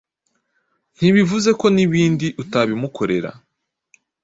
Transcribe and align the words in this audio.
ntibivuze 0.95 1.49
ko 1.59 1.65
n’ibindi 1.75 2.27
utabimukorera 2.41 3.31